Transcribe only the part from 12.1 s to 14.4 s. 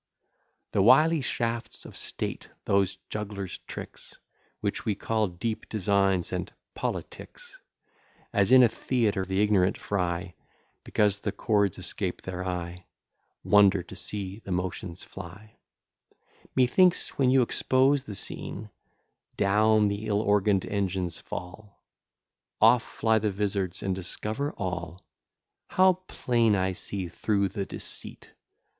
their eye, Wonder to see